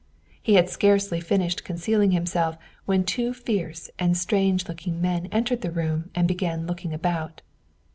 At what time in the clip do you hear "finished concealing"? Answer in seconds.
1.21-2.09